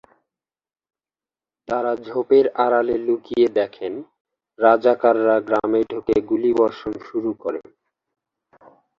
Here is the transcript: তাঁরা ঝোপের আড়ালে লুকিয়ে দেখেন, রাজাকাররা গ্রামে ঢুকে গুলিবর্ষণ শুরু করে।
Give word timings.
তাঁরা 1.67 1.93
ঝোপের 2.05 2.45
আড়ালে 2.63 2.95
লুকিয়ে 3.07 3.47
দেখেন, 3.59 3.93
রাজাকাররা 4.59 5.37
গ্রামে 5.47 5.81
ঢুকে 5.91 6.15
গুলিবর্ষণ 6.29 6.93
শুরু 7.07 7.31
করে। 7.43 7.61